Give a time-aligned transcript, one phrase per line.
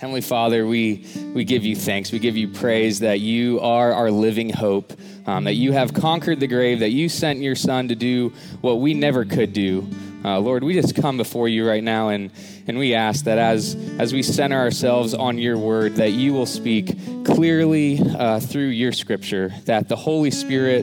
[0.00, 2.10] Heavenly Father, we, we give you thanks.
[2.10, 4.94] We give you praise that you are our living hope,
[5.26, 8.32] um, that you have conquered the grave, that you sent your Son to do
[8.62, 9.86] what we never could do.
[10.24, 12.30] Uh, Lord, we just come before you right now and,
[12.66, 16.46] and we ask that as, as we center ourselves on your word, that you will
[16.46, 16.96] speak
[17.26, 20.82] clearly uh, through your scripture, that the Holy Spirit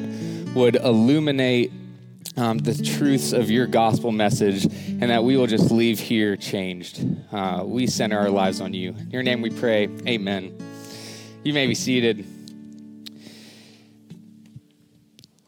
[0.53, 1.71] would illuminate
[2.37, 7.03] um, the truths of your gospel message, and that we will just leave here changed.
[7.31, 8.91] Uh, we center our lives on you.
[8.91, 9.89] In your name we pray.
[10.07, 10.55] Amen.
[11.43, 12.25] You may be seated.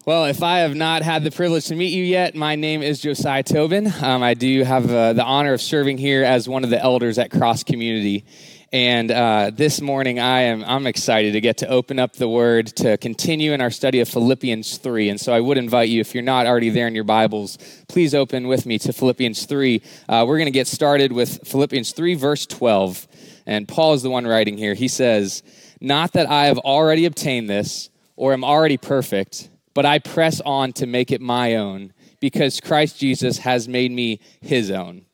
[0.06, 3.00] Well, if I have not had the privilege to meet you yet, my name is
[3.00, 3.94] Josiah Tobin.
[4.02, 7.20] Um, I do have uh, the honor of serving here as one of the elders
[7.20, 8.26] at Cross Community.
[8.72, 12.68] And uh, this morning, I am I'm excited to get to open up the Word
[12.78, 15.10] to continue in our study of Philippians three.
[15.10, 18.14] And so, I would invite you, if you're not already there in your Bibles, please
[18.14, 19.82] open with me to Philippians three.
[20.08, 23.08] Uh, we're going to get started with Philippians three, verse twelve.
[23.48, 24.76] And Paul is the one writing here.
[24.76, 25.42] He says,
[25.82, 30.74] "Not that I have already obtained this or am already perfect, but I press on
[30.74, 35.06] to make it my own, because Christ Jesus has made me His own."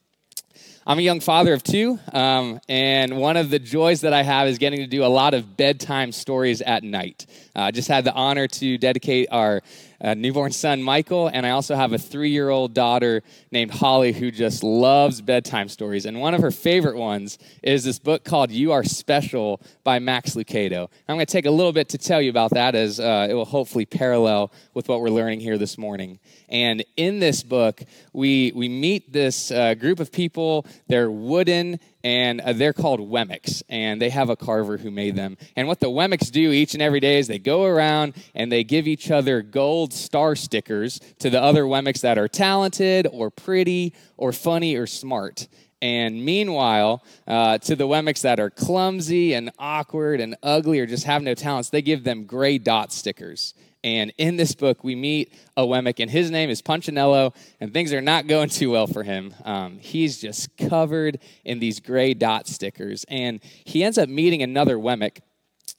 [0.88, 4.48] I'm a young father of two, um, and one of the joys that I have
[4.48, 7.26] is getting to do a lot of bedtime stories at night.
[7.56, 9.64] I uh, just had the honor to dedicate our
[10.02, 14.12] uh, newborn son, Michael, and I also have a three year old daughter named Holly
[14.12, 16.06] who just loves bedtime stories.
[16.06, 20.36] And one of her favorite ones is this book called You Are Special by Max
[20.36, 20.90] Lucado.
[21.08, 23.34] I'm going to take a little bit to tell you about that as uh, it
[23.34, 26.20] will hopefully parallel with what we're learning here this morning.
[26.50, 27.82] And in this book,
[28.14, 30.66] we, we meet this uh, group of people.
[30.88, 35.38] They're wooden and uh, they're called Wemmicks, and they have a carver who made them.
[35.56, 38.64] And what the Wemmicks do each and every day is they go around and they
[38.64, 43.96] give each other gold star stickers to the other Wemmicks that are talented or pretty
[44.18, 45.48] or funny or smart.
[45.82, 51.06] And meanwhile, uh, to the Wemmicks that are clumsy and awkward and ugly or just
[51.06, 53.56] have no talents, they give them gray dot stickers.
[53.86, 57.94] And in this book, we meet a Wemmick, and his name is Punchinello, and things
[57.94, 59.32] are not going too well for him.
[59.44, 63.06] Um, he's just covered in these gray dot stickers.
[63.10, 65.20] And he ends up meeting another Wemmick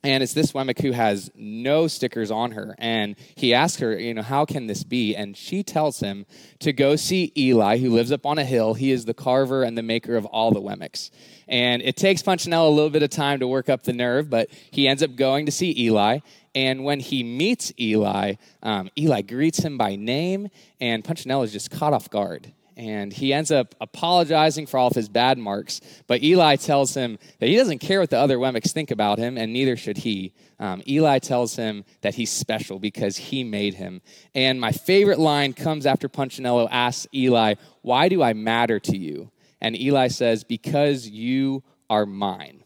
[0.03, 2.75] and it's this Wemmick who has no stickers on her.
[2.79, 5.17] And he asks her, you know, how can this be?
[5.17, 6.27] And she tells him
[6.61, 8.75] to go see Eli, who lives up on a hill.
[8.75, 11.11] He is the carver and the maker of all the Wemmicks.
[11.49, 14.49] And it takes Punchinello a little bit of time to work up the nerve, but
[14.71, 16.21] he ends up going to see Eli.
[16.57, 18.35] And when he meets Eli,
[18.65, 20.49] um, Eli greets him by name,
[20.81, 24.95] and Punchinello is just caught off guard and he ends up apologizing for all of
[24.95, 25.81] his bad marks.
[26.07, 29.39] But Eli tells him that he doesn't care what the other Wemmicks think about him,
[29.39, 30.35] and neither should he.
[30.59, 34.03] Um, Eli tells him that he's special because he made him.
[34.35, 39.31] And my favorite line comes after Punchinello asks Eli, Why do I matter to you?
[39.61, 42.63] And Eli says, Because you are mine.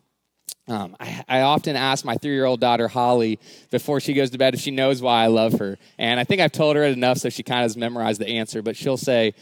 [0.70, 3.40] Um, I, I, often ask my three year old daughter, Holly,
[3.72, 5.76] before she goes to bed if she knows why I love her.
[5.98, 8.28] And I think I've told her it enough so she kind of has memorized the
[8.28, 9.34] answer, but she'll say,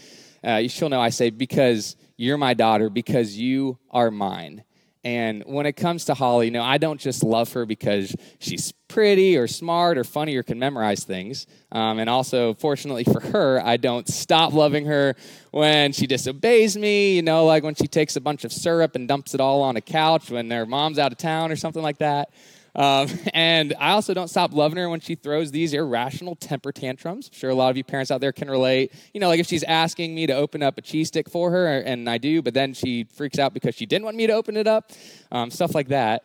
[0.43, 4.65] uh, she'll know I say, because you're my daughter, because you are mine.
[5.09, 8.73] And when it comes to Holly, you know, I don't just love her because she's
[8.89, 11.47] pretty or smart or funny or can memorize things.
[11.73, 15.17] Um, and also, fortunately for her, I don't stop loving her
[15.51, 19.09] when she disobeys me, you know, like when she takes a bunch of syrup and
[19.09, 21.99] dumps it all on a couch when their mom's out of town or something like
[21.99, 22.29] that.
[22.75, 27.29] Um, and I also don't stop loving her when she throws these irrational temper tantrums.
[27.33, 28.93] I'm sure a lot of you parents out there can relate.
[29.13, 31.81] You know, like if she's asking me to open up a cheese stick for her,
[31.81, 34.57] and I do, but then she freaks out because she didn't want me to open
[34.57, 34.93] it up,
[35.33, 36.25] um, stuff like that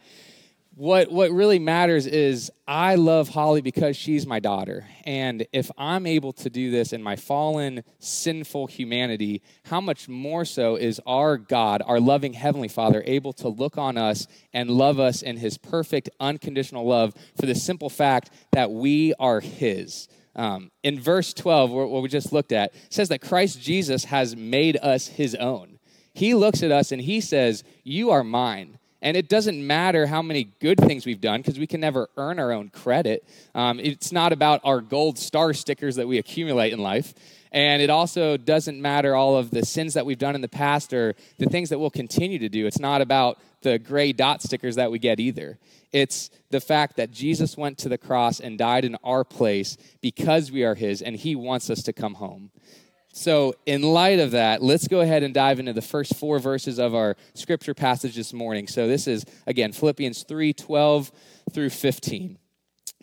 [0.75, 4.88] what what really matters is I love Holly because she's my daughter.
[5.06, 10.45] And if I'm able to do this in my fallen, sinful humanity, how much more
[10.45, 15.00] so is our God, our loving heavenly Father, able to look on us and love
[15.00, 20.07] us in his perfect, unconditional love for the simple fact that we are his.
[20.35, 24.78] Um, in verse 12, what we just looked at, says that Christ Jesus has made
[24.78, 25.78] us his own.
[26.16, 28.79] He looks at us and he says, You are mine.
[29.03, 32.40] And it doesn't matter how many good things we've done because we can never earn
[32.40, 33.28] our own credit.
[33.53, 37.14] Um, it's not about our gold star stickers that we accumulate in life.
[37.52, 40.94] And it also doesn't matter all of the sins that we've done in the past
[40.94, 42.66] or the things that we'll continue to do.
[42.66, 45.59] It's not about the gray dot stickers that we get either.
[45.91, 50.50] It's the fact that Jesus went to the cross and died in our place because
[50.50, 52.52] we are his and he wants us to come home.
[53.16, 56.80] So, in light of that, let's go ahead and dive into the first four verses
[56.80, 58.68] of our scripture passage this morning.
[58.68, 61.12] So, this is, again, Philippians 3 12
[61.54, 62.40] through 15.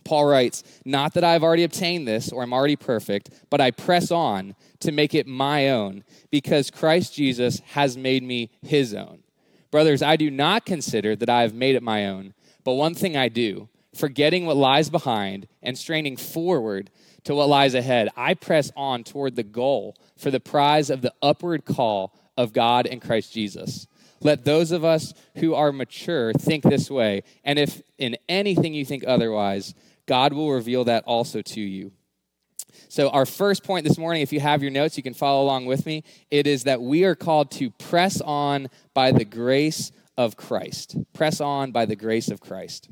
[0.05, 4.11] Paul writes, Not that I've already obtained this or I'm already perfect, but I press
[4.11, 6.03] on to make it my own
[6.33, 9.23] because Christ Jesus has made me his own.
[9.71, 12.35] Brothers, I do not consider that I have made it my own,
[12.65, 16.91] but one thing I do, forgetting what lies behind and straining forward
[17.25, 21.15] to what lies ahead, I press on toward the goal for the prize of the
[21.23, 23.87] upward call of God in Christ Jesus.
[24.23, 28.85] Let those of us who are mature think this way, and if in anything you
[28.85, 29.75] think otherwise,
[30.07, 31.93] God will reveal that also to you.
[32.89, 35.67] So, our first point this morning, if you have your notes, you can follow along
[35.67, 36.05] with me.
[36.31, 40.97] It is that we are called to press on by the grace of Christ.
[41.13, 42.91] Press on by the grace of Christ.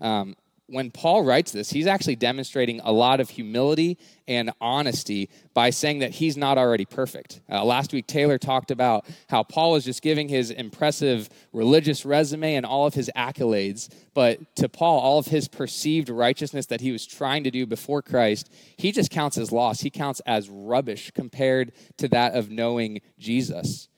[0.00, 0.36] Um,
[0.70, 5.98] when Paul writes this, he's actually demonstrating a lot of humility and honesty by saying
[5.98, 7.40] that he's not already perfect.
[7.50, 12.54] Uh, last week, Taylor talked about how Paul was just giving his impressive religious resume
[12.54, 16.92] and all of his accolades, but to Paul, all of his perceived righteousness that he
[16.92, 19.80] was trying to do before Christ, he just counts as loss.
[19.80, 23.88] He counts as rubbish compared to that of knowing Jesus.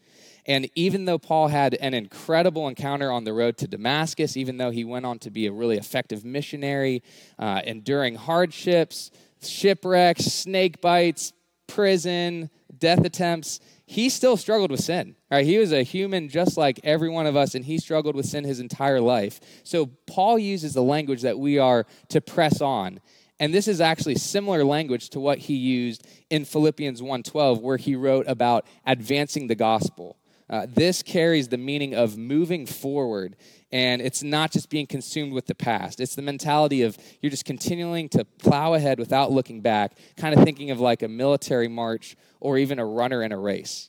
[0.46, 4.70] And even though Paul had an incredible encounter on the road to Damascus, even though
[4.70, 7.02] he went on to be a really effective missionary,
[7.38, 9.10] uh, enduring hardships,
[9.40, 11.32] shipwrecks, snake bites,
[11.68, 15.14] prison, death attempts, he still struggled with sin.
[15.30, 15.46] Right?
[15.46, 18.44] He was a human just like every one of us, and he struggled with sin
[18.44, 19.40] his entire life.
[19.62, 23.00] So Paul uses the language that we are to press on.
[23.38, 27.96] And this is actually similar language to what he used in Philippians 1:12 where he
[27.96, 30.16] wrote about advancing the gospel.
[30.52, 33.36] Uh, this carries the meaning of moving forward,
[33.72, 35.98] and it's not just being consumed with the past.
[35.98, 40.44] It's the mentality of you're just continuing to plow ahead without looking back, kind of
[40.44, 43.88] thinking of like a military march or even a runner in a race.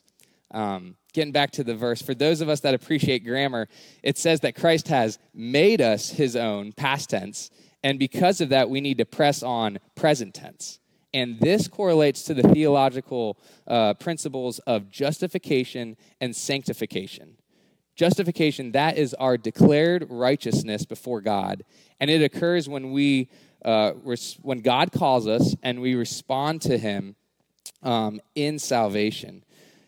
[0.52, 3.68] Um, getting back to the verse, for those of us that appreciate grammar,
[4.02, 7.50] it says that Christ has made us his own, past tense,
[7.82, 10.80] and because of that, we need to press on present tense.
[11.14, 13.38] And this correlates to the theological
[13.68, 17.36] uh, principles of justification and sanctification.
[17.94, 21.64] Justification, that is our declared righteousness before God.
[22.00, 23.30] And it occurs when we
[23.64, 23.92] uh,
[24.42, 27.14] when God calls us and we respond to Him
[27.82, 29.44] um, in salvation.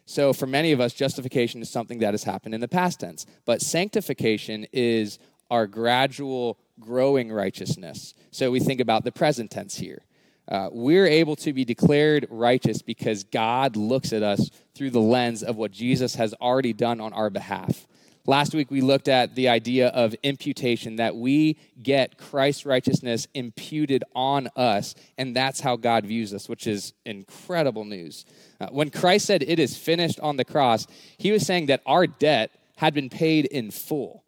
[0.06, 3.26] So, for many of us, justification is something that has happened in the past tense,
[3.44, 5.19] but sanctification is
[5.50, 8.14] our gradual growing righteousness.
[8.31, 10.05] So, we think about the present tense here.
[10.49, 15.43] Uh, we're able to be declared righteous because God looks at us through the lens
[15.43, 17.87] of what Jesus has already done on our behalf.
[18.29, 24.03] Last week, we looked at the idea of imputation, that we get Christ's righteousness imputed
[24.17, 28.25] on us, and that's how God views us, which is incredible news.
[28.61, 30.89] Uh, when Christ said, It is finished on the cross,
[31.19, 34.25] he was saying that our debt had been paid in full.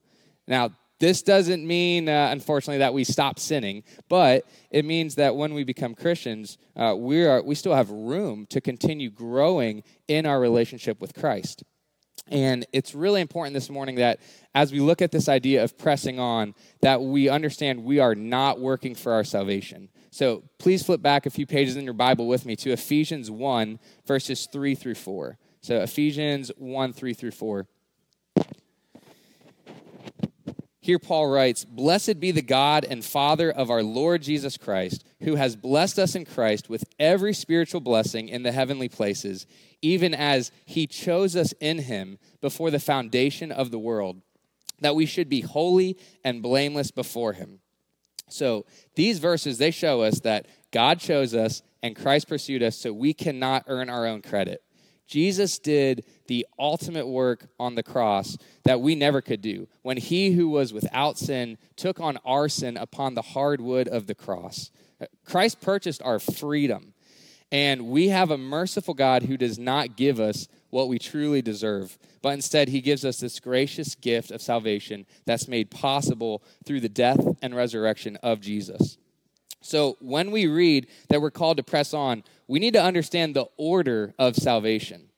[0.46, 5.54] Now, this doesn't mean, uh, unfortunately, that we stop sinning, but it means that when
[5.54, 10.40] we become Christians, uh, we, are, we still have room to continue growing in our
[10.40, 11.62] relationship with Christ.
[12.30, 14.20] And it's really important this morning that
[14.54, 18.60] as we look at this idea of pressing on, that we understand we are not
[18.60, 19.88] working for our salvation.
[20.10, 23.78] So please flip back a few pages in your Bible with me to Ephesians 1,
[24.06, 25.38] verses 3 through 4.
[25.60, 27.66] So Ephesians 1, 3 through 4.
[30.88, 35.34] Here, Paul writes, Blessed be the God and Father of our Lord Jesus Christ, who
[35.34, 39.46] has blessed us in Christ with every spiritual blessing in the heavenly places,
[39.82, 44.22] even as he chose us in him before the foundation of the world,
[44.80, 47.58] that we should be holy and blameless before him.
[48.30, 52.94] So, these verses, they show us that God chose us and Christ pursued us, so
[52.94, 54.62] we cannot earn our own credit.
[55.08, 60.32] Jesus did the ultimate work on the cross that we never could do when he
[60.32, 64.70] who was without sin took on our sin upon the hard wood of the cross.
[65.24, 66.92] Christ purchased our freedom,
[67.50, 71.98] and we have a merciful God who does not give us what we truly deserve,
[72.20, 76.88] but instead he gives us this gracious gift of salvation that's made possible through the
[76.90, 78.98] death and resurrection of Jesus.
[79.60, 83.46] So when we read that we're called to press on, we need to understand the
[83.56, 85.08] order of salvation.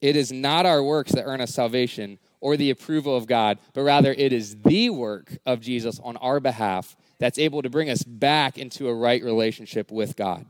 [0.00, 3.82] It is not our works that earn us salvation or the approval of God, but
[3.82, 8.02] rather it is the work of Jesus on our behalf that's able to bring us
[8.02, 10.46] back into a right relationship with God.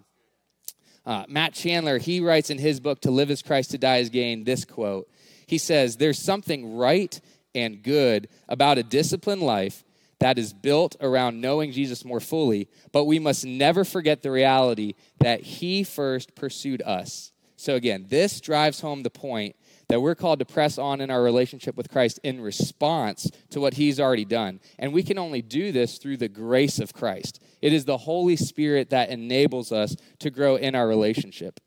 [1.04, 4.10] Uh, Matt Chandler, he writes in his book, To Live as Christ, to Die as
[4.10, 5.08] Gain, this quote.
[5.46, 7.20] He says, There's something right
[7.54, 9.82] and good about a disciplined life
[10.20, 14.94] that is built around knowing Jesus more fully, but we must never forget the reality
[15.18, 17.32] that He first pursued us.
[17.56, 19.56] So, again, this drives home the point
[19.88, 23.74] that we're called to press on in our relationship with Christ in response to what
[23.74, 24.60] He's already done.
[24.78, 27.42] And we can only do this through the grace of Christ.
[27.60, 31.60] It is the Holy Spirit that enables us to grow in our relationship.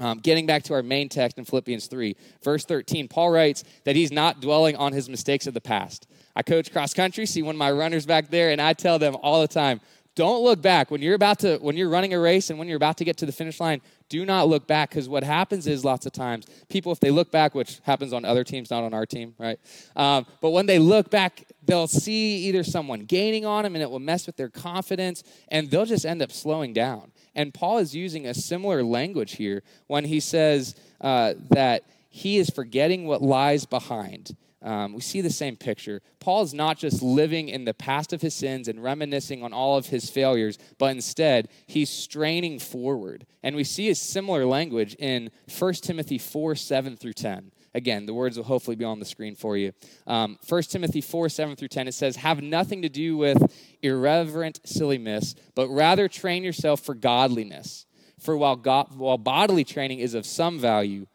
[0.00, 3.96] Um, getting back to our main text in Philippians 3, verse 13, Paul writes that
[3.96, 6.06] he's not dwelling on his mistakes of the past.
[6.38, 9.16] I coach cross country, see one of my runners back there, and I tell them
[9.22, 9.80] all the time,
[10.14, 10.88] don't look back.
[10.88, 13.16] When you're about to when you're running a race and when you're about to get
[13.18, 16.46] to the finish line do not look back because what happens is lots of times
[16.68, 19.60] people if they look back which happens on other teams not on our team right
[19.96, 23.90] um, but when they look back they'll see either someone gaining on them and it
[23.90, 27.94] will mess with their confidence and they'll just end up slowing down and paul is
[27.94, 33.66] using a similar language here when he says uh, that he is forgetting what lies
[33.66, 36.02] behind um, we see the same picture.
[36.18, 39.76] Paul is not just living in the past of his sins and reminiscing on all
[39.76, 43.24] of his failures, but instead he's straining forward.
[43.42, 47.52] And we see a similar language in 1 Timothy 4 7 through 10.
[47.74, 49.72] Again, the words will hopefully be on the screen for you.
[50.06, 53.40] Um, 1 Timothy 4 7 through 10, it says, Have nothing to do with
[53.82, 57.86] irreverent silliness, but rather train yourself for godliness.
[58.18, 61.06] For while, God, while bodily training is of some value,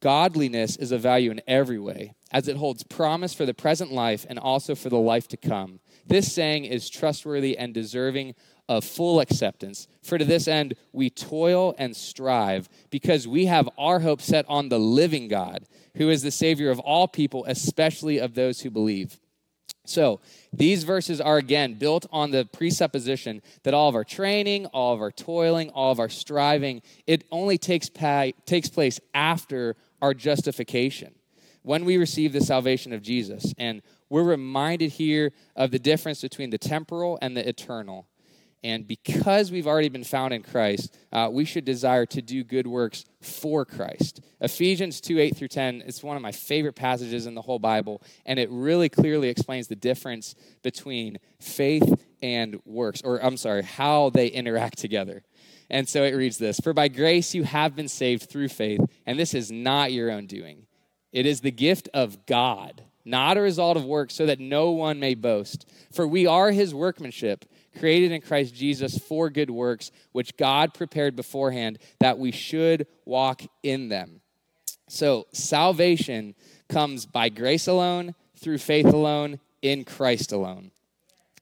[0.00, 4.24] godliness is of value in every way as it holds promise for the present life
[4.28, 5.80] and also for the life to come.
[6.06, 8.34] This saying is trustworthy and deserving
[8.68, 9.88] of full acceptance.
[10.02, 14.68] For to this end we toil and strive, because we have our hope set on
[14.68, 19.18] the living God, who is the Savior of all people, especially of those who believe.
[19.86, 20.20] So,
[20.52, 25.00] these verses are again built on the presupposition that all of our training, all of
[25.00, 31.14] our toiling, all of our striving, it only takes, pa- takes place after our justification
[31.70, 33.54] when we receive the salvation of Jesus.
[33.56, 38.08] And we're reminded here of the difference between the temporal and the eternal.
[38.64, 42.66] And because we've already been found in Christ, uh, we should desire to do good
[42.66, 44.20] works for Christ.
[44.40, 48.02] Ephesians 2 8 through 10 is one of my favorite passages in the whole Bible,
[48.26, 50.34] and it really clearly explains the difference
[50.64, 55.22] between faith and works, or I'm sorry, how they interact together.
[55.70, 59.20] And so it reads this For by grace you have been saved through faith, and
[59.20, 60.66] this is not your own doing.
[61.12, 65.00] It is the gift of God, not a result of works, so that no one
[65.00, 65.68] may boast.
[65.92, 67.44] For we are his workmanship,
[67.78, 73.42] created in Christ Jesus for good works, which God prepared beforehand that we should walk
[73.62, 74.20] in them.
[74.88, 76.34] So salvation
[76.68, 80.70] comes by grace alone, through faith alone, in Christ alone.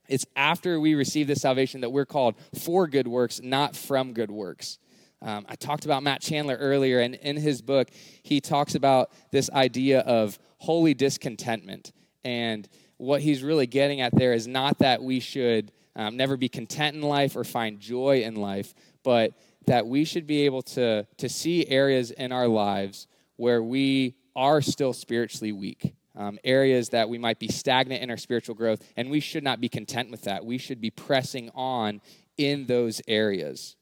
[0.08, 4.30] It's after we receive this salvation that we're called for good works, not from good
[4.30, 4.78] works.
[5.20, 7.88] Um, I talked about Matt Chandler earlier, and in his book,
[8.22, 11.92] he talks about this idea of holy discontentment.
[12.24, 16.48] And what he's really getting at there is not that we should um, never be
[16.48, 19.32] content in life or find joy in life, but
[19.66, 23.06] that we should be able to, to see areas in our lives
[23.36, 25.94] where we are still spiritually weak.
[26.16, 29.60] Um, areas that we might be stagnant in our spiritual growth, and we should not
[29.60, 30.44] be content with that.
[30.44, 32.00] We should be pressing on
[32.36, 33.76] in those areas.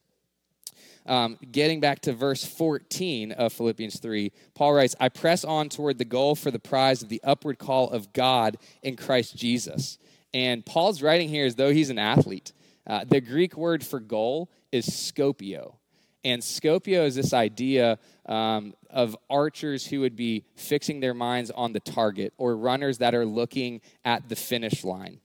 [1.07, 5.99] Um, getting back to verse 14 of Philippians 3, Paul writes, I press on toward
[5.99, 9.99] the goal for the prize of the upward call of God in Christ Jesus.
[10.35, 12.53] And Paul's writing here as though he's an athlete.
[12.87, 15.77] Uh, the Greek word for goal is scopio.
[16.25, 21.73] And scopio is this idea um, of archers who would be fixing their minds on
[21.73, 25.21] the target or runners that are looking at the finish line.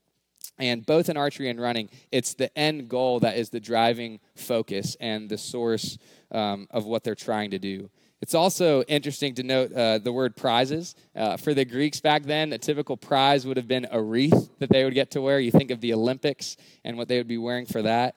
[0.62, 4.96] And both in archery and running, it's the end goal that is the driving focus
[5.02, 5.98] and the source
[6.32, 7.90] um, of what they're trying to do.
[8.22, 10.94] It's also interesting to note uh, the word prizes.
[11.16, 14.70] Uh, for the Greeks back then, a typical prize would have been a wreath that
[14.70, 15.40] they would get to wear.
[15.40, 18.16] You think of the Olympics and what they would be wearing for that.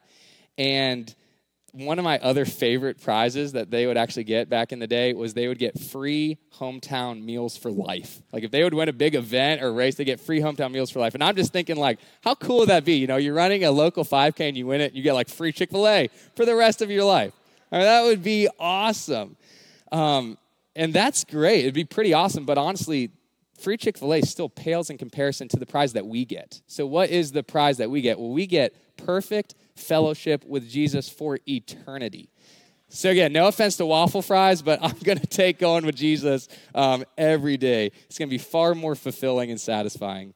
[0.58, 1.12] And
[1.74, 5.12] one of my other favorite prizes that they would actually get back in the day
[5.12, 8.22] was they would get free hometown meals for life.
[8.32, 10.90] Like if they would win a big event or race, they get free hometown meals
[10.90, 11.14] for life.
[11.14, 12.94] And I'm just thinking like, how cool would that be?
[12.94, 15.50] You know, you're running a local 5K and you win it, you get like free
[15.50, 17.32] Chick-fil-A for the rest of your life.
[17.72, 19.36] I mean, that would be awesome.
[19.90, 20.38] Um,
[20.76, 21.60] and that's great.
[21.60, 22.44] It'd be pretty awesome.
[22.44, 23.10] But honestly,
[23.58, 26.60] free Chick fil A still pales in comparison to the prize that we get.
[26.68, 28.18] So, what is the prize that we get?
[28.18, 32.30] Well, we get perfect fellowship with Jesus for eternity.
[32.88, 36.48] So, again, no offense to waffle fries, but I'm going to take going with Jesus
[36.74, 37.90] um, every day.
[38.06, 40.34] It's going to be far more fulfilling and satisfying.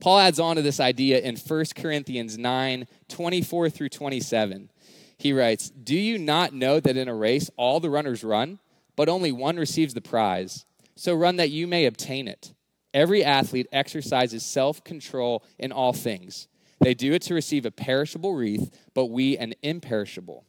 [0.00, 4.70] Paul adds on to this idea in 1 Corinthians 9 24 through 27.
[5.16, 8.58] He writes, Do you not know that in a race all the runners run,
[8.96, 10.66] but only one receives the prize?
[10.96, 12.52] So run that you may obtain it.
[12.92, 16.48] Every athlete exercises self control in all things.
[16.80, 20.44] They do it to receive a perishable wreath, but we an imperishable.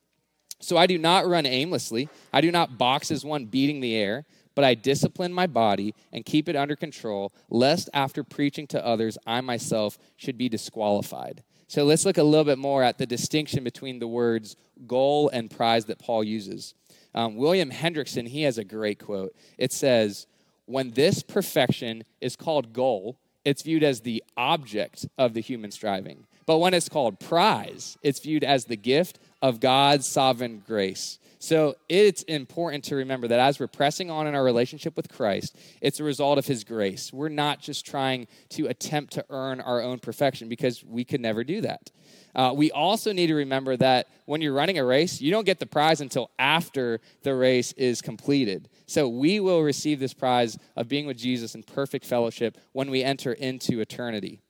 [0.60, 2.10] So I do not run aimlessly.
[2.34, 6.26] I do not box as one beating the air, but I discipline my body and
[6.26, 11.44] keep it under control, lest after preaching to others, I myself should be disqualified.
[11.68, 14.56] So let's look a little bit more at the distinction between the words
[14.88, 16.74] goal and prize that Paul uses.
[17.14, 19.36] Um, William Hendriksen, he has a great quote.
[19.58, 20.28] It says,
[20.66, 26.26] When this perfection is called goal, it's viewed as the object of the human striving.
[26.46, 31.20] But when it's called prize, it's viewed as the gift of God's sovereign grace.
[31.40, 35.56] So it's important to remember that as we're pressing on in our relationship with Christ,
[35.80, 37.14] it's a result of His grace.
[37.14, 41.44] We're not just trying to attempt to earn our own perfection because we could never
[41.44, 41.92] do that.
[42.36, 45.60] Uh, we also need to remember that when you're running a race, you don't get
[45.60, 48.68] the prize until after the race is completed.
[48.88, 53.04] So we will receive this prize of being with Jesus in perfect fellowship when we
[53.04, 54.42] enter into eternity.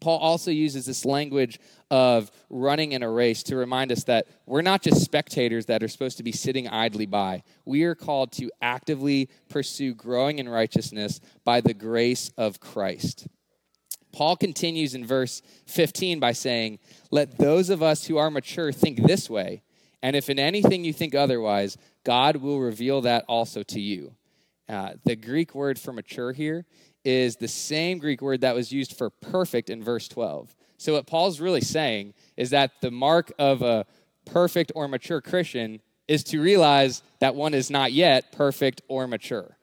[0.00, 4.62] Paul also uses this language of running in a race to remind us that we're
[4.62, 7.44] not just spectators that are supposed to be sitting idly by.
[7.64, 13.28] We are called to actively pursue growing in righteousness by the grace of Christ.
[14.12, 16.78] Paul continues in verse 15 by saying,
[17.10, 19.62] Let those of us who are mature think this way,
[20.02, 24.14] and if in anything you think otherwise, God will reveal that also to you.
[24.68, 26.64] Uh, the Greek word for mature here
[27.04, 30.54] is the same Greek word that was used for perfect in verse 12.
[30.78, 33.86] So, what Paul's really saying is that the mark of a
[34.24, 39.56] perfect or mature Christian is to realize that one is not yet perfect or mature.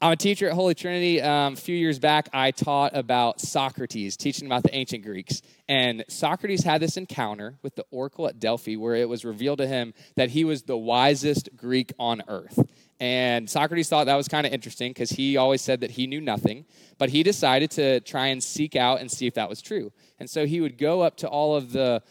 [0.00, 1.20] I'm a teacher at Holy Trinity.
[1.20, 5.42] Um, a few years back, I taught about Socrates, teaching about the ancient Greeks.
[5.68, 9.66] And Socrates had this encounter with the oracle at Delphi where it was revealed to
[9.66, 12.60] him that he was the wisest Greek on earth.
[13.00, 16.20] And Socrates thought that was kind of interesting because he always said that he knew
[16.20, 16.64] nothing,
[16.96, 19.90] but he decided to try and seek out and see if that was true.
[20.20, 22.04] And so he would go up to all of the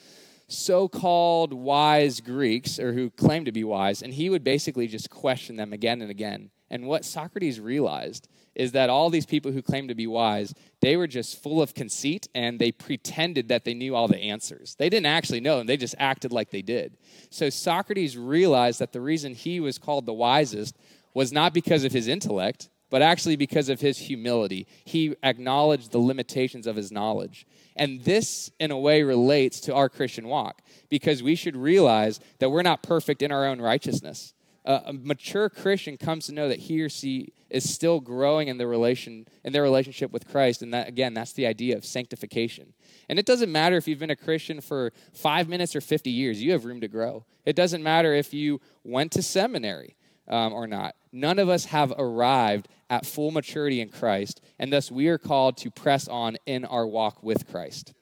[0.50, 5.10] so called wise Greeks, or who claimed to be wise, and he would basically just
[5.10, 6.50] question them again and again.
[6.69, 10.97] And what Socrates realized is that all these people who claimed to be wise, they
[10.97, 14.75] were just full of conceit and they pretended that they knew all the answers.
[14.75, 16.97] They didn't actually know them, they just acted like they did.
[17.29, 20.75] So Socrates realized that the reason he was called the wisest
[21.13, 24.65] was not because of his intellect, but actually because of his humility.
[24.86, 27.45] He acknowledged the limitations of his knowledge.
[27.75, 32.50] And this, in a way, relates to our Christian walk because we should realize that
[32.50, 34.33] we're not perfect in our own righteousness.
[34.68, 38.68] A mature Christian comes to know that he or she is still growing in the
[38.68, 42.74] relation in their relationship with Christ, and that again, that's the idea of sanctification.
[43.08, 46.44] And it doesn't matter if you've been a Christian for five minutes or fifty years;
[46.44, 47.25] you have room to grow.
[47.46, 49.96] It doesn't matter if you went to seminary
[50.27, 50.96] um, or not.
[51.14, 55.58] None of us have arrived at full maturity in Christ, and thus we are called
[55.58, 57.94] to press on in our walk with Christ.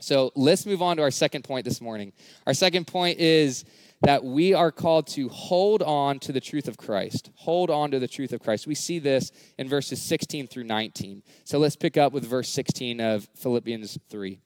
[0.00, 2.12] So let's move on to our second point this morning.
[2.46, 3.64] Our second point is
[4.06, 7.28] that we are called to hold on to the truth of Christ.
[7.34, 8.64] Hold on to the truth of Christ.
[8.64, 11.24] We see this in verses 16 through 19.
[11.42, 14.30] So let's pick up with verse 16 of Philippians 3.
[14.32, 14.40] It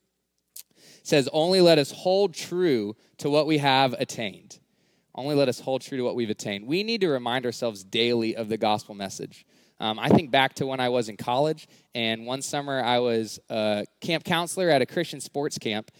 [1.03, 4.59] says, Only let us hold true to what we have attained.
[5.14, 6.66] Only let us hold true to what we've attained.
[6.66, 9.44] We need to remind ourselves daily of the gospel message.
[9.79, 13.38] Um, I think back to when I was in college, and one summer I was
[13.51, 15.90] a camp counselor at a Christian sports camp.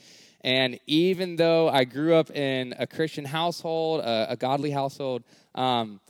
[0.42, 5.22] And even though I grew up in a Christian household, a, a godly household,
[5.55, 6.00] um,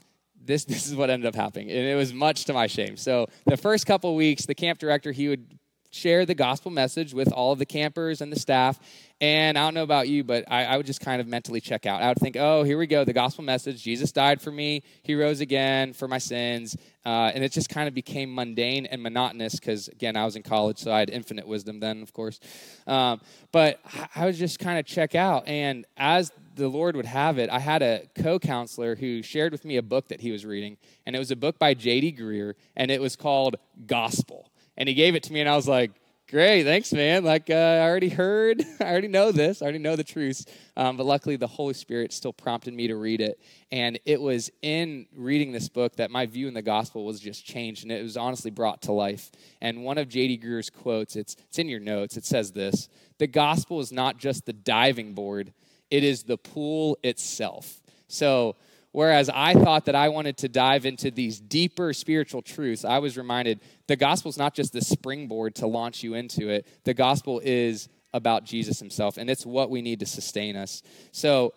[0.43, 2.97] this this is what ended up happening, and it was much to my shame.
[2.97, 5.59] So the first couple weeks, the camp director he would
[5.91, 8.79] share the gospel message with all of the campers and the staff.
[9.19, 11.85] And I don't know about you, but I, I, would just kind of mentally check
[11.85, 12.01] out.
[12.01, 13.83] I would think, oh, here we go, the gospel message.
[13.83, 14.81] Jesus died for me.
[15.03, 16.75] He rose again for my sins.
[17.05, 20.41] Uh, and it just kind of became mundane and monotonous because, again, I was in
[20.41, 22.39] college, so I had infinite wisdom then, of course.
[22.87, 23.79] Um, but
[24.15, 25.47] I would just kind of check out.
[25.47, 29.65] And as the Lord would have it, I had a co counselor who shared with
[29.65, 30.77] me a book that he was reading.
[31.05, 32.13] And it was a book by J.D.
[32.13, 35.67] Greear, and it was called Gospel and he gave it to me, and I was
[35.67, 35.91] like,
[36.31, 37.25] great, thanks, man.
[37.25, 40.45] Like, uh, I already heard, I already know this, I already know the truths.
[40.77, 43.39] Um, but luckily, the Holy Spirit still prompted me to read it.
[43.71, 47.45] And it was in reading this book that my view in the gospel was just
[47.45, 49.29] changed, and it was honestly brought to life.
[49.59, 50.37] And one of J.D.
[50.37, 54.45] Greear's quotes, it's, it's in your notes, it says this The gospel is not just
[54.45, 55.53] the diving board,
[55.89, 57.81] it is the pool itself.
[58.07, 58.55] So,
[58.93, 63.17] Whereas I thought that I wanted to dive into these deeper spiritual truths, I was
[63.17, 66.65] reminded the gospel is not just the springboard to launch you into it.
[66.85, 70.81] The gospel is about Jesus himself, and it's what we need to sustain us.
[71.11, 71.53] So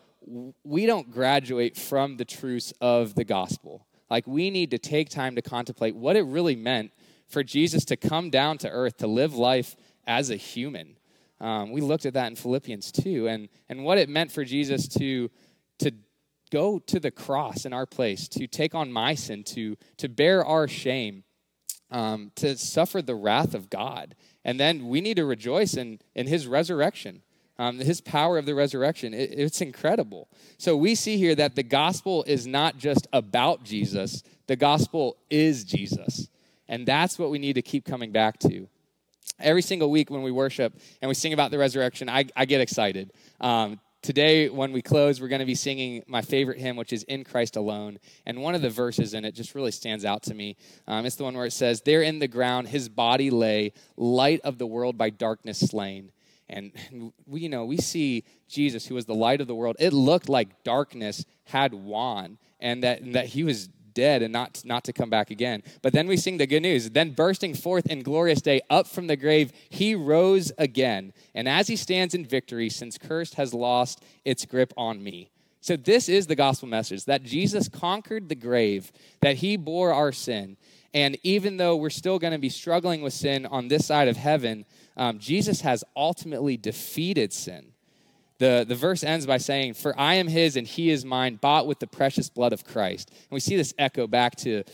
[0.65, 3.87] we don't graduate from the truths of the gospel.
[4.11, 6.91] Like we need to take time to contemplate what it really meant
[7.29, 10.97] for Jesus to come down to earth to live life as a human.
[11.41, 14.89] Um, we looked at that in Philippians 2, and, and what it meant for Jesus
[14.89, 15.31] to,
[15.79, 15.93] to
[16.51, 20.45] go to the cross in our place, to take on my sin, to, to bear
[20.45, 21.23] our shame,
[21.95, 24.17] um, to suffer the wrath of God.
[24.45, 27.23] And then we need to rejoice in, in his resurrection.
[27.57, 30.29] Um, his power of the resurrection, it, it's incredible.
[30.59, 35.63] So we see here that the gospel is not just about Jesus, the gospel is
[35.63, 36.29] Jesus.
[36.69, 38.69] And that's what we need to keep coming back to.
[39.39, 42.61] Every single week when we worship and we sing about the resurrection, I, I get
[42.61, 43.13] excited.
[43.41, 47.03] Um, today, when we close, we're going to be singing my favorite hymn, which is
[47.05, 47.99] In Christ Alone.
[48.27, 50.57] And one of the verses in it just really stands out to me.
[50.87, 54.43] Um, it's the one where it says, There in the ground his body lay, light
[54.45, 56.13] of the world by darkness slain.
[56.51, 56.73] And
[57.27, 59.77] we, you know, we see Jesus, who was the light of the world.
[59.81, 64.63] It looked like darkness had won, and that, and that he was dead and not,
[64.65, 65.63] not to come back again.
[65.83, 66.91] But then we sing the good news.
[66.91, 71.13] Then, bursting forth in glorious day, up from the grave, he rose again.
[71.35, 75.31] And as he stands in victory, since cursed has lost its grip on me.
[75.61, 80.13] So, this is the gospel message that Jesus conquered the grave, that he bore our
[80.13, 80.57] sin.
[80.93, 84.17] And even though we're still going to be struggling with sin on this side of
[84.17, 84.65] heaven,
[84.97, 87.74] um, Jesus has ultimately defeated sin.
[88.39, 91.67] The, the verse ends by saying, For I am his and he is mine, bought
[91.67, 93.11] with the precious blood of Christ.
[93.11, 94.65] And we see this echo back to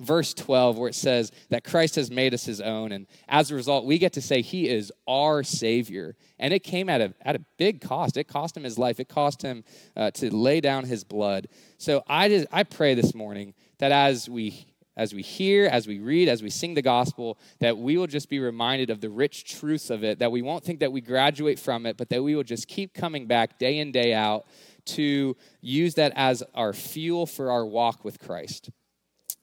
[0.00, 2.92] verse 12, where it says that Christ has made us his own.
[2.92, 6.14] And as a result, we get to say he is our Savior.
[6.38, 8.16] And it came at a, at a big cost.
[8.16, 9.64] It cost him his life, it cost him
[9.96, 11.48] uh, to lay down his blood.
[11.78, 14.66] So I, just, I pray this morning that as we
[14.98, 18.28] as we hear, as we read, as we sing the gospel, that we will just
[18.28, 21.58] be reminded of the rich truths of it, that we won't think that we graduate
[21.58, 24.44] from it, but that we will just keep coming back day in, day out
[24.84, 28.70] to use that as our fuel for our walk with Christ.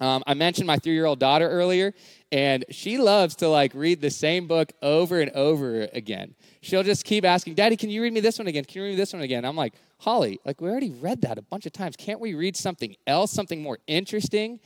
[0.01, 1.93] Um, I mentioned my three year old daughter earlier,
[2.31, 6.35] and she loves to like read the same book over and over again.
[6.61, 8.65] She'll just keep asking, Daddy, can you read me this one again?
[8.65, 9.45] Can you read me this one again?
[9.45, 11.95] I'm like, Holly, like we already read that a bunch of times.
[11.95, 14.59] Can't we read something else, something more interesting?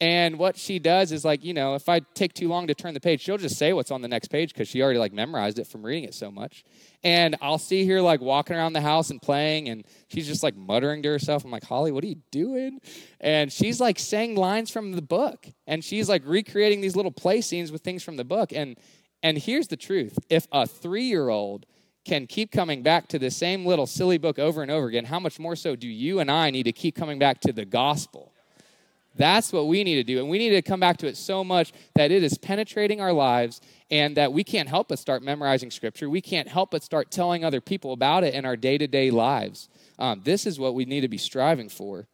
[0.00, 2.94] And what she does is like, you know, if I take too long to turn
[2.94, 5.58] the page, she'll just say what's on the next page because she already like memorized
[5.58, 6.64] it from reading it so much.
[7.04, 10.56] And I'll see her like walking around the house and playing, and she's just like
[10.56, 11.44] muttering to herself.
[11.44, 12.80] I'm like, Holly, what are you doing?
[13.20, 17.40] And she's like saying lines from the book, and she's like recreating these little play
[17.40, 18.52] scenes with things from the book.
[18.52, 18.76] And
[19.22, 21.66] and here's the truth: if a three year old
[22.04, 25.20] can keep coming back to the same little silly book over and over again, how
[25.20, 28.33] much more so do you and I need to keep coming back to the gospel?
[29.16, 30.18] That's what we need to do.
[30.18, 33.12] And we need to come back to it so much that it is penetrating our
[33.12, 36.10] lives and that we can't help but start memorizing scripture.
[36.10, 39.10] We can't help but start telling other people about it in our day to day
[39.10, 39.68] lives.
[39.98, 42.08] Um, this is what we need to be striving for.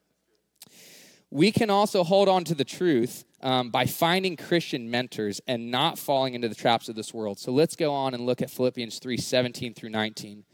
[1.31, 5.99] We can also hold on to the truth um, by finding Christian mentors and not
[5.99, 7.39] falling into the traps of this world.
[7.39, 10.45] So let's go on and look at Philippians 3 17 through 19.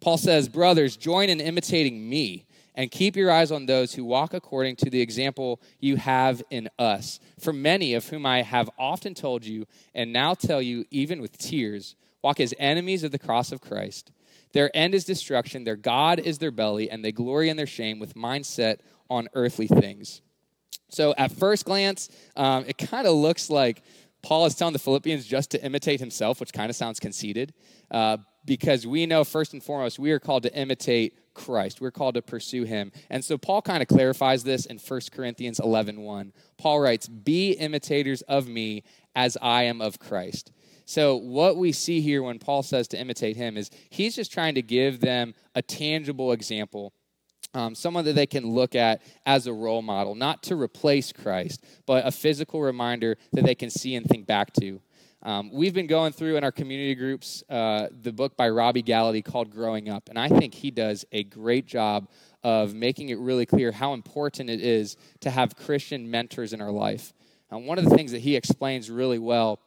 [0.00, 4.32] Paul says, Brothers, join in imitating me and keep your eyes on those who walk
[4.34, 7.20] according to the example you have in us.
[7.38, 11.36] For many of whom I have often told you, and now tell you, even with
[11.38, 14.10] tears, walk as enemies of the cross of Christ.
[14.52, 17.98] Their end is destruction, their God is their belly, and they glory in their shame
[17.98, 20.22] with mindset on earthly things.
[20.88, 23.82] So, at first glance, um, it kind of looks like
[24.22, 27.54] Paul is telling the Philippians just to imitate himself, which kind of sounds conceited,
[27.90, 31.80] uh, because we know first and foremost we are called to imitate Christ.
[31.80, 32.92] We're called to pursue him.
[33.10, 36.32] And so Paul kind of clarifies this in 1 Corinthians 11 1.
[36.58, 40.52] Paul writes, Be imitators of me as I am of Christ.
[40.84, 44.54] So, what we see here when Paul says to imitate him is he's just trying
[44.56, 46.92] to give them a tangible example,
[47.54, 51.64] um, someone that they can look at as a role model, not to replace Christ,
[51.86, 54.80] but a physical reminder that they can see and think back to.
[55.24, 59.24] Um, we've been going through in our community groups uh, the book by Robbie Gallaty
[59.24, 62.08] called Growing Up, and I think he does a great job
[62.42, 66.72] of making it really clear how important it is to have Christian mentors in our
[66.72, 67.12] life.
[67.52, 69.60] And one of the things that he explains really well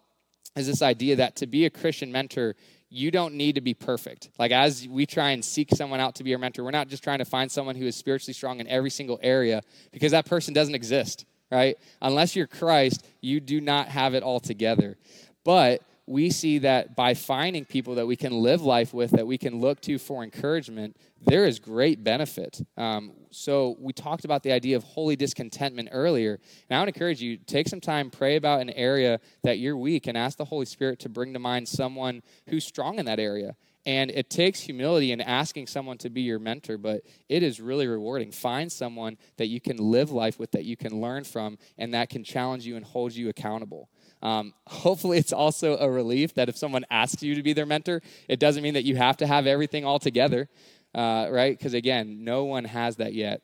[0.58, 2.56] is this idea that to be a Christian mentor,
[2.90, 4.32] you don't need to be perfect.
[4.38, 7.04] Like, as we try and seek someone out to be our mentor, we're not just
[7.04, 9.62] trying to find someone who is spiritually strong in every single area
[9.94, 11.78] because that person doesn't exist, right?
[12.02, 14.98] Unless you're Christ, you do not have it all together.
[15.46, 19.38] But we see that by finding people that we can live life with, that we
[19.38, 22.62] can look to for encouragement, there is great benefit.
[22.78, 26.40] Um, so we talked about the idea of holy discontentment earlier.
[26.70, 30.06] And I would encourage you, take some time, pray about an area that you're weak,
[30.06, 33.56] and ask the Holy Spirit to bring to mind someone who's strong in that area.
[33.88, 37.88] And it takes humility in asking someone to be your mentor, but it is really
[37.88, 38.32] rewarding.
[38.32, 42.10] Find someone that you can live life with, that you can learn from, and that
[42.10, 43.90] can challenge you and hold you accountable.
[44.26, 48.02] Um, hopefully, it's also a relief that if someone asks you to be their mentor,
[48.28, 50.50] it doesn't mean that you have to have everything all together,
[50.96, 51.56] uh, right?
[51.56, 53.44] Because again, no one has that yet.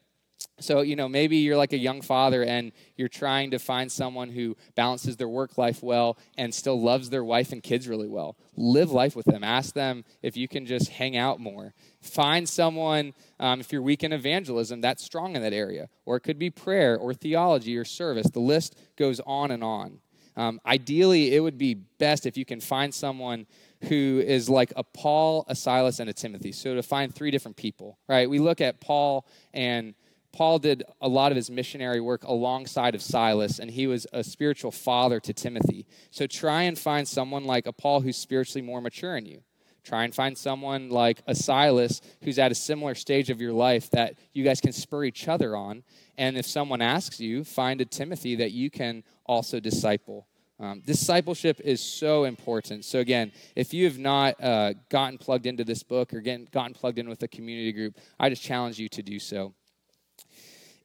[0.59, 4.29] So, you know, maybe you're like a young father and you're trying to find someone
[4.29, 8.35] who balances their work life well and still loves their wife and kids really well.
[8.55, 9.43] Live life with them.
[9.43, 11.75] Ask them if you can just hang out more.
[12.01, 15.89] Find someone, um, if you're weak in evangelism, that's strong in that area.
[16.07, 18.31] Or it could be prayer or theology or service.
[18.31, 19.99] The list goes on and on.
[20.35, 23.47] Um, ideally, it would be best if you can find someone
[23.83, 26.51] who is like a Paul, a Silas, and a Timothy.
[26.51, 28.29] So to find three different people, right?
[28.29, 29.93] We look at Paul and
[30.31, 34.23] Paul did a lot of his missionary work alongside of Silas, and he was a
[34.23, 35.85] spiritual father to Timothy.
[36.09, 39.43] So try and find someone like a Paul who's spiritually more mature in you.
[39.83, 43.89] Try and find someone like a Silas who's at a similar stage of your life
[43.91, 45.83] that you guys can spur each other on.
[46.17, 50.27] And if someone asks you, find a Timothy that you can also disciple.
[50.59, 52.85] Um, discipleship is so important.
[52.85, 56.75] So, again, if you have not uh, gotten plugged into this book or getting, gotten
[56.75, 59.55] plugged in with a community group, I just challenge you to do so.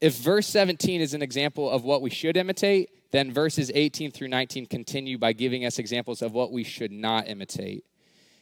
[0.00, 4.28] If verse 17 is an example of what we should imitate, then verses 18 through
[4.28, 7.84] 19 continue by giving us examples of what we should not imitate.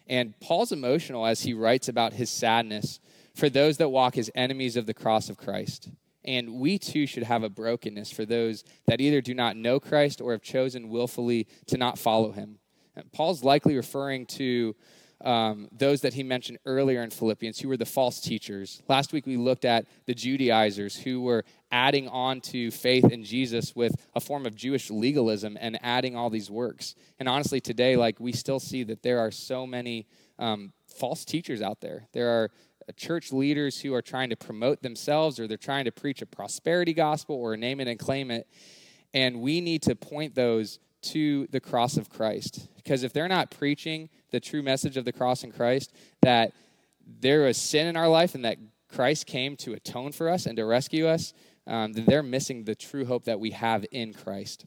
[0.06, 3.00] And Paul's emotional as he writes about his sadness
[3.34, 5.88] for those that walk as enemies of the cross of Christ.
[6.24, 10.20] And we too should have a brokenness for those that either do not know Christ
[10.20, 12.58] or have chosen willfully to not follow him.
[12.96, 14.74] And Paul's likely referring to
[15.24, 18.82] um, those that he mentioned earlier in Philippians, who were the false teachers.
[18.88, 23.74] Last week we looked at the Judaizers who were adding on to faith in Jesus
[23.74, 26.94] with a form of Jewish legalism and adding all these works.
[27.18, 30.06] And honestly, today, like we still see that there are so many
[30.38, 32.06] um, false teachers out there.
[32.12, 32.50] There are
[32.86, 36.26] uh, church leaders who are trying to promote themselves or they're trying to preach a
[36.26, 38.46] prosperity gospel or name it and claim it.
[39.14, 42.68] And we need to point those to the cross of Christ.
[42.76, 46.52] Because if they're not preaching the true message of the cross in Christ, that
[47.20, 50.56] there is sin in our life and that Christ came to atone for us and
[50.56, 51.32] to rescue us,
[51.66, 54.66] um, then they're missing the true hope that we have in Christ.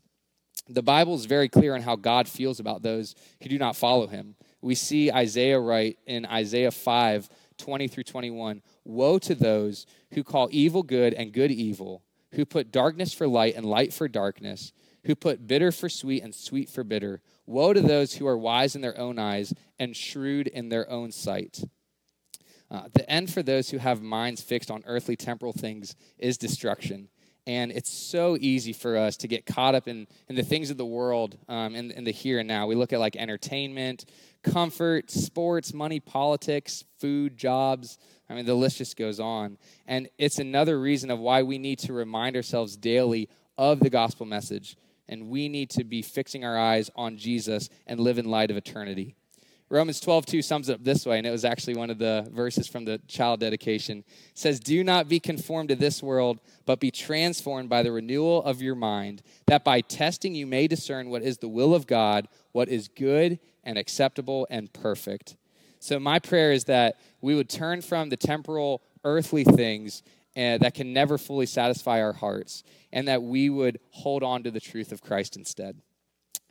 [0.69, 4.07] The Bible is very clear on how God feels about those who do not follow
[4.07, 4.35] him.
[4.61, 10.47] We see Isaiah write in Isaiah 5 20 through 21 Woe to those who call
[10.51, 14.73] evil good and good evil, who put darkness for light and light for darkness
[15.07, 17.21] who put bitter for sweet and sweet for bitter.
[17.45, 21.11] Woe to those who are wise in their own eyes and shrewd in their own
[21.11, 21.63] sight.
[22.69, 27.07] Uh, the end for those who have minds fixed on earthly temporal things is destruction.
[27.45, 30.75] And it's so easy for us to get caught up in, in the things of
[30.75, 32.67] the world, um, in, in the here and now.
[32.67, 34.03] We look at like entertainment,
[34.43, 37.97] comfort, sports, money, politics, food, jobs.
[38.29, 39.57] I mean, the list just goes on.
[39.87, 44.25] And it's another reason of why we need to remind ourselves daily of the gospel
[44.25, 44.75] message
[45.09, 48.57] and we need to be fixing our eyes on Jesus and live in light of
[48.57, 49.15] eternity.
[49.69, 52.25] Romans 12, 2 sums it up this way, and it was actually one of the
[52.33, 53.99] verses from the child dedication.
[54.29, 58.41] It says, Do not be conformed to this world, but be transformed by the renewal
[58.43, 62.29] of your mind, that by testing you may discern what is the will of God,
[62.53, 65.35] what is good and acceptable and perfect.
[65.79, 70.01] So, my prayer is that we would turn from the temporal, earthly things
[70.37, 74.59] that can never fully satisfy our hearts, and that we would hold on to the
[74.59, 75.81] truth of Christ instead.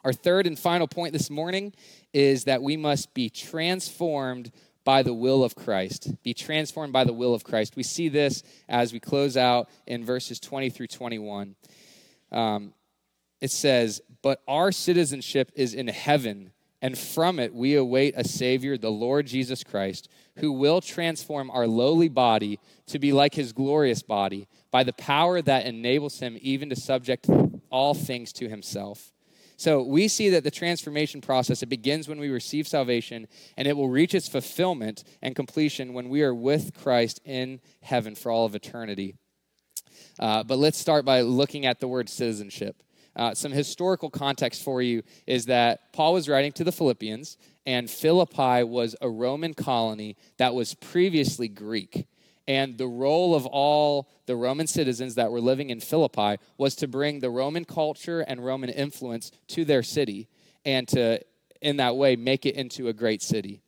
[0.05, 1.73] Our third and final point this morning
[2.13, 4.53] is that we must be transformed
[4.85, 6.13] by the will of Christ.
[6.23, 7.77] Be transformed by the will of Christ.
[7.77, 11.57] We see this as we close out in verses 20 through 21.
[12.31, 12.73] Um,
[13.41, 18.77] it says, But our citizenship is in heaven and from it we await a Savior,
[18.77, 24.03] the Lord Jesus Christ, who will transform our lowly body to be like his glorious
[24.03, 27.29] body by the power that enables him even to subject
[27.71, 29.13] all things to himself.
[29.59, 33.77] So we see that the transformation process it begins when we receive salvation and it
[33.77, 38.45] will reach its fulfillment and completion when we are with Christ in heaven for all
[38.45, 39.17] of eternity.
[40.19, 42.83] Uh, but let's start by looking at the word citizenship.
[43.17, 47.91] Uh, some historical context for you is that Paul was writing to the Philippians, and
[47.91, 52.07] Philippi was a Roman colony that was previously Greek.
[52.47, 56.87] And the role of all the Roman citizens that were living in Philippi was to
[56.87, 60.29] bring the Roman culture and Roman influence to their city
[60.65, 61.21] and to,
[61.61, 63.63] in that way, make it into a great city.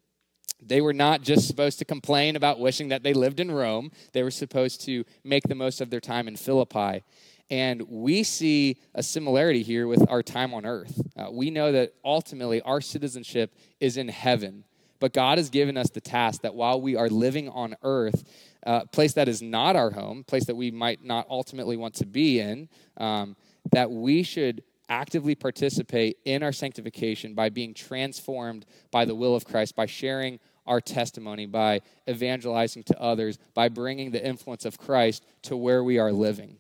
[0.61, 4.23] They were not just supposed to complain about wishing that they lived in Rome, they
[4.23, 7.05] were supposed to make the most of their time in Philippi.
[7.51, 11.01] And we see a similarity here with our time on earth.
[11.17, 14.65] Uh, we know that ultimately our citizenship is in heaven.
[15.01, 18.25] But God has given us the task that while we are living on earth,
[18.67, 21.95] a uh, place that is not our home, place that we might not ultimately want
[21.95, 23.37] to be in, um,
[23.71, 29.45] that we should actively participate in our sanctification by being transformed by the will of
[29.45, 35.25] Christ, by sharing our testimony, by evangelizing to others, by bringing the influence of Christ
[35.43, 36.59] to where we are living.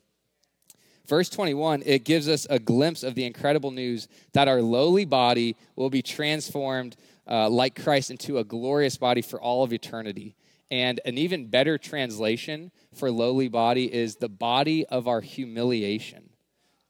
[1.08, 5.56] Verse 21, it gives us a glimpse of the incredible news that our lowly body
[5.74, 10.36] will be transformed uh, like Christ into a glorious body for all of eternity.
[10.70, 16.28] And an even better translation for lowly body is the body of our humiliation.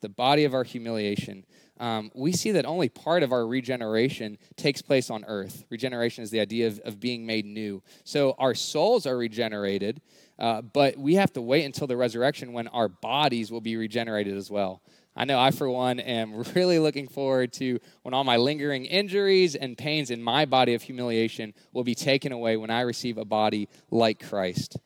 [0.01, 1.45] The body of our humiliation.
[1.79, 5.65] Um, we see that only part of our regeneration takes place on earth.
[5.71, 7.83] Regeneration is the idea of, of being made new.
[8.03, 10.01] So our souls are regenerated,
[10.39, 14.37] uh, but we have to wait until the resurrection when our bodies will be regenerated
[14.37, 14.83] as well.
[15.17, 19.57] I know I, for one, am really looking forward to when all my lingering injuries
[19.57, 23.25] and pains in my body of humiliation will be taken away when I receive a
[23.25, 24.79] body like Christ.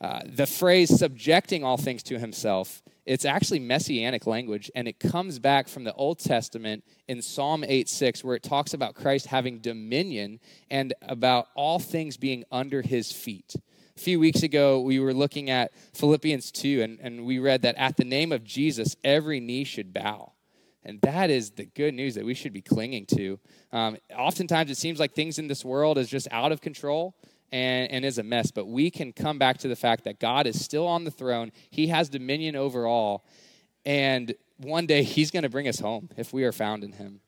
[0.00, 5.38] Uh, the phrase subjecting all things to himself it's actually messianic language and it comes
[5.38, 9.60] back from the old testament in psalm 8 6 where it talks about christ having
[9.60, 10.38] dominion
[10.70, 13.54] and about all things being under his feet
[13.98, 17.74] a few weeks ago, we were looking at Philippians 2, and, and we read that
[17.74, 20.34] at the name of Jesus, every knee should bow.
[20.84, 23.40] And that is the good news that we should be clinging to.
[23.72, 27.16] Um, oftentimes, it seems like things in this world is just out of control
[27.50, 30.46] and, and is a mess, but we can come back to the fact that God
[30.46, 33.24] is still on the throne, He has dominion over all,
[33.84, 37.18] and one day He's going to bring us home if we are found in Him.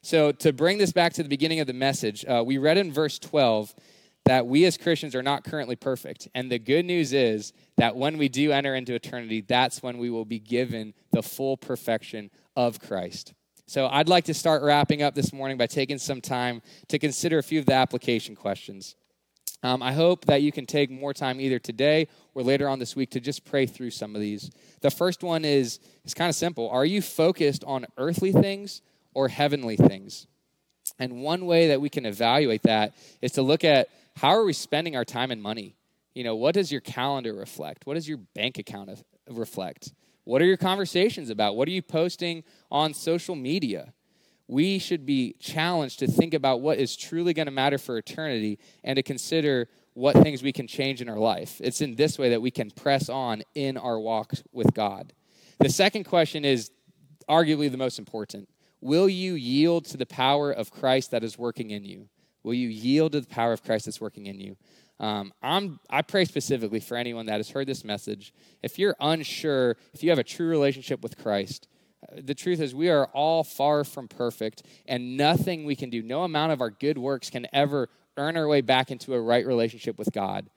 [0.00, 2.92] So, to bring this back to the beginning of the message, uh, we read in
[2.92, 3.74] verse 12
[4.28, 6.28] that we as Christians are not currently perfect.
[6.34, 10.10] And the good news is that when we do enter into eternity, that's when we
[10.10, 13.32] will be given the full perfection of Christ.
[13.66, 17.38] So I'd like to start wrapping up this morning by taking some time to consider
[17.38, 18.96] a few of the application questions.
[19.62, 22.94] Um, I hope that you can take more time either today or later on this
[22.94, 24.50] week to just pray through some of these.
[24.82, 26.68] The first one is, is kind of simple.
[26.68, 28.82] Are you focused on earthly things
[29.14, 30.26] or heavenly things?
[30.98, 34.52] And one way that we can evaluate that is to look at how are we
[34.52, 35.76] spending our time and money?
[36.12, 37.86] You know, what does your calendar reflect?
[37.86, 38.90] What does your bank account
[39.30, 39.92] reflect?
[40.24, 41.54] What are your conversations about?
[41.54, 43.92] What are you posting on social media?
[44.48, 48.58] We should be challenged to think about what is truly going to matter for eternity
[48.82, 51.60] and to consider what things we can change in our life.
[51.62, 55.12] It's in this way that we can press on in our walk with God.
[55.60, 56.72] The second question is
[57.28, 58.48] arguably the most important
[58.80, 62.08] Will you yield to the power of Christ that is working in you?
[62.48, 64.56] Will you yield to the power of Christ that's working in you?
[64.98, 68.32] Um, I'm, I pray specifically for anyone that has heard this message.
[68.62, 71.68] If you're unsure, if you have a true relationship with Christ,
[72.10, 76.02] uh, the truth is we are all far from perfect, and nothing we can do,
[76.02, 79.46] no amount of our good works can ever earn our way back into a right
[79.46, 80.48] relationship with God.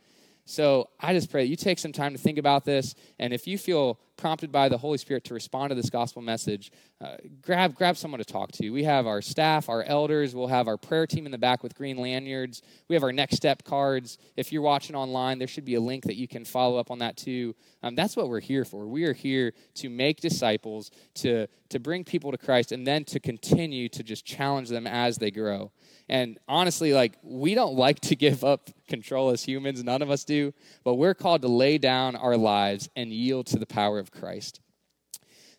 [0.45, 3.47] So I just pray that you take some time to think about this, and if
[3.47, 7.73] you feel prompted by the Holy Spirit to respond to this gospel message, uh, grab
[7.73, 8.69] grab someone to talk to.
[8.69, 10.35] We have our staff, our elders.
[10.35, 12.61] We'll have our prayer team in the back with green lanyards.
[12.87, 14.19] We have our next step cards.
[14.37, 16.99] If you're watching online, there should be a link that you can follow up on
[16.99, 17.55] that too.
[17.81, 18.85] Um, that's what we're here for.
[18.85, 23.19] We are here to make disciples, to to bring people to Christ, and then to
[23.19, 25.71] continue to just challenge them as they grow.
[26.07, 29.83] And honestly, like we don't like to give up control as humans.
[29.83, 30.53] None of us do.
[30.83, 34.61] But we're called to lay down our lives and yield to the power of Christ.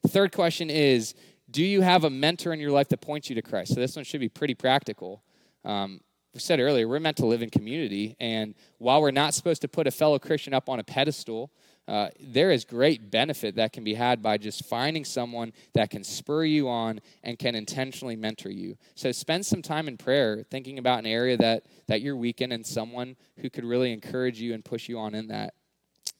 [0.07, 1.15] Third question is
[1.51, 3.75] Do you have a mentor in your life that points you to Christ?
[3.75, 5.23] So this one should be pretty practical.
[5.65, 6.01] Um,
[6.35, 8.17] we said earlier, we're meant to live in community.
[8.19, 11.51] And while we're not supposed to put a fellow Christian up on a pedestal,
[11.89, 16.05] uh, there is great benefit that can be had by just finding someone that can
[16.05, 18.77] spur you on and can intentionally mentor you.
[18.95, 22.53] So spend some time in prayer thinking about an area that, that you're weak in
[22.53, 25.55] and someone who could really encourage you and push you on in that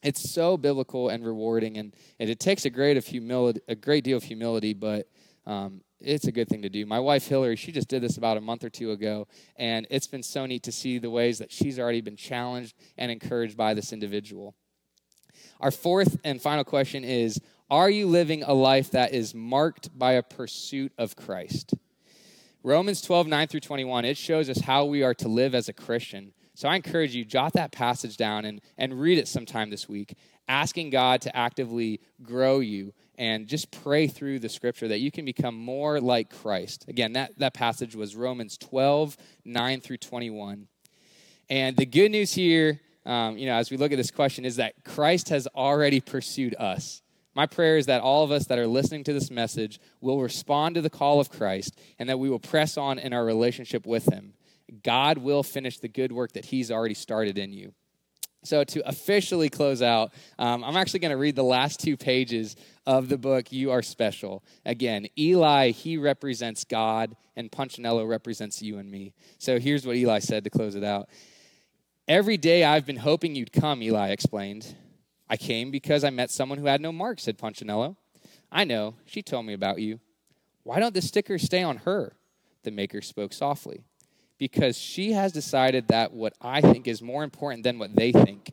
[0.03, 4.05] it's so biblical and rewarding, and, and it takes a great of humility, a great
[4.05, 5.09] deal of humility, but
[5.47, 6.85] um, it's a good thing to do.
[6.87, 10.07] My wife Hillary, she just did this about a month or two ago, and it's
[10.07, 13.75] been so neat to see the ways that she's already been challenged and encouraged by
[13.75, 14.55] this individual.
[15.61, 20.13] Our fourth and final question is Are you living a life that is marked by
[20.13, 21.75] a pursuit of Christ?
[22.65, 25.73] Romans 12, 9 through 21, it shows us how we are to live as a
[25.73, 26.33] Christian.
[26.55, 30.17] So I encourage you, jot that passage down and, and read it sometime this week,
[30.49, 35.25] asking God to actively grow you and just pray through the scripture that you can
[35.25, 36.85] become more like Christ.
[36.89, 40.67] Again, that, that passage was Romans 12, 9 through 21.
[41.49, 44.57] And the good news here, um, you know, as we look at this question, is
[44.57, 47.03] that Christ has already pursued us.
[47.35, 50.75] My prayer is that all of us that are listening to this message will respond
[50.75, 54.13] to the call of Christ and that we will press on in our relationship with
[54.13, 54.35] Him.
[54.83, 57.73] God will finish the good work that He's already started in you.
[58.45, 62.57] So, to officially close out, um, I'm actually going to read the last two pages
[62.87, 64.43] of the book, You Are Special.
[64.67, 69.15] Again, Eli, he represents God, and Punchinello represents you and me.
[69.39, 71.09] So here's what Eli said to close it out.
[72.09, 74.75] Every day I've been hoping you'd come, Eli explained.
[75.29, 77.97] I came because I met someone who had no mark, said Punchinello.
[78.51, 80.01] I know, she told me about you.
[80.65, 82.17] Why don't the stickers stay on her?
[82.65, 83.85] The maker spoke softly.
[84.43, 88.53] Because she has decided that what I think is more important than what they think.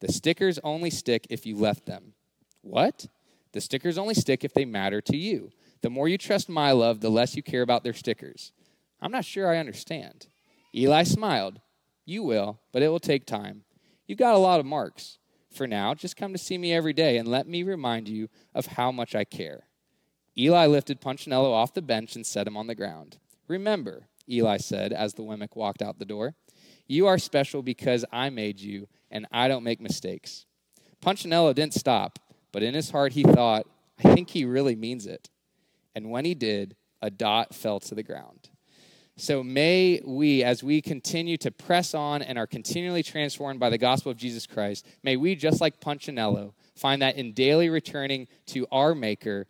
[0.00, 2.14] The stickers only stick if you left them.
[2.62, 3.06] What?
[3.52, 5.50] The stickers only stick if they matter to you.
[5.82, 8.50] The more you trust my love, the less you care about their stickers.
[8.98, 10.26] I'm not sure I understand.
[10.74, 11.60] Eli smiled.
[12.06, 13.64] You will, but it will take time.
[14.06, 15.18] You've got a lot of marks.
[15.52, 18.68] For now, just come to see me every day and let me remind you of
[18.68, 19.64] how much I care.
[20.38, 23.18] Eli lifted Punchinello off the bench and set him on the ground.
[23.48, 26.34] Remember, Eli said as the Wemmick walked out the door,
[26.86, 30.46] you are special because I made you, and I don't make mistakes.
[31.00, 32.18] Punchinello didn't stop,
[32.52, 33.66] but in his heart he thought,
[34.02, 35.30] I think he really means it.
[35.94, 38.50] And when he did, a dot fell to the ground.
[39.18, 43.78] So may we, as we continue to press on and are continually transformed by the
[43.78, 48.66] gospel of Jesus Christ, may we, just like Punchinello, find that in daily returning to
[48.70, 49.46] our Maker,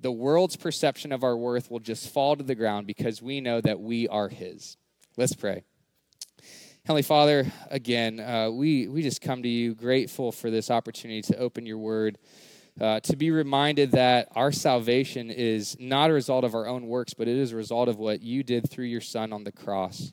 [0.00, 3.60] the world's perception of our worth will just fall to the ground because we know
[3.60, 4.76] that we are His.
[5.16, 5.62] Let's pray.
[6.84, 11.36] Heavenly Father, again, uh, we, we just come to you grateful for this opportunity to
[11.36, 12.18] open your word
[12.80, 17.12] uh, to be reminded that our salvation is not a result of our own works,
[17.12, 20.12] but it is a result of what you did through your Son on the cross.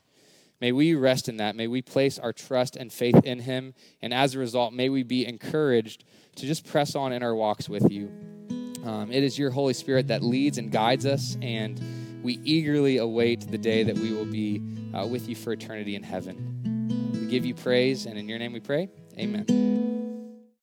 [0.60, 1.56] May we rest in that.
[1.56, 3.74] May we place our trust and faith in Him.
[4.02, 6.04] And as a result, may we be encouraged
[6.36, 8.27] to just press on in our walks with you.
[8.88, 11.78] Um, it is your Holy Spirit that leads and guides us, and
[12.22, 14.62] we eagerly await the day that we will be
[14.94, 17.12] uh, with you for eternity in heaven.
[17.12, 18.88] We give you praise, and in your name we pray.
[19.18, 19.97] Amen.